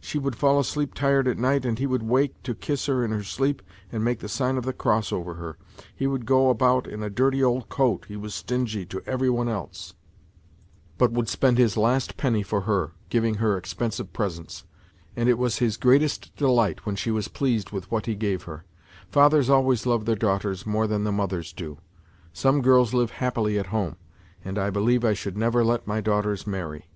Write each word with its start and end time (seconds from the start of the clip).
She 0.00 0.18
would 0.18 0.34
fall 0.34 0.58
asleep 0.58 0.92
tired 0.92 1.28
at 1.28 1.38
night, 1.38 1.64
and 1.64 1.78
he 1.78 1.86
would 1.86 2.02
wake 2.02 2.42
to 2.42 2.52
kiss 2.52 2.88
li< 2.88 2.94
r 2.94 3.04
in 3.04 3.12
her 3.12 3.22
sleep 3.22 3.62
and 3.92 4.02
make 4.04 4.18
the 4.18 4.26
siirn 4.26 4.58
of 4.58 4.64
the 4.64 4.72
cross 4.72 5.12
over 5.12 5.34
her. 5.34 5.56
He 5.94 6.08
would 6.08 6.26
go 6.26 6.50
about 6.50 6.88
in 6.88 7.00
a 7.00 7.08
dirty 7.08 7.44
old 7.44 7.68
coat, 7.68 8.04
he 8.08 8.16
was 8.16 8.34
stingy 8.34 8.84
to 8.86 9.00
every 9.06 9.28
NOTES 9.28 9.94
FROM 10.98 10.98
UNDERGROUND 10.98 10.98
126 10.98 10.98
one 10.98 10.98
else, 10.98 10.98
but 10.98 11.12
would 11.12 11.28
spend 11.28 11.58
his 11.58 11.76
last 11.76 12.16
penny 12.16 12.42
for 12.42 12.62
her, 12.62 12.90
giving 13.08 13.34
her 13.36 13.56
expensive 13.56 14.12
presents, 14.12 14.64
and 15.14 15.28
it 15.28 15.38
was 15.38 15.58
his 15.58 15.76
greatest 15.76 16.34
delight 16.34 16.84
when 16.84 16.96
she 16.96 17.12
was 17.12 17.28
pleased 17.28 17.70
with 17.70 17.88
what 17.88 18.06
he 18.06 18.16
gave 18.16 18.42
her. 18.42 18.64
Fathers 19.12 19.48
always 19.48 19.86
love 19.86 20.06
their 20.06 20.16
daughters 20.16 20.66
more 20.66 20.88
than 20.88 21.04
the 21.04 21.12
mothers 21.12 21.52
do. 21.52 21.78
Some 22.32 22.62
girls 22.62 22.94
live 22.94 23.12
happily 23.12 23.60
at 23.60 23.66
home! 23.66 23.94
And 24.44 24.58
I 24.58 24.70
believe 24.70 25.04
I 25.04 25.12
should 25.14 25.36
never 25.38 25.62
let 25.64 25.86
my 25.86 26.00
daughters 26.00 26.48
marry." 26.48 26.88